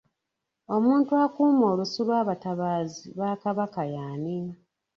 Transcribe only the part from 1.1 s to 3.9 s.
akuuma olusu lw'abatabaazi ba Kabaka